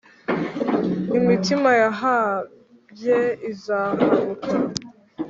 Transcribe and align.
Imitima 1.17 1.69
yahabye 1.81 3.17
izahabuka, 3.51 4.49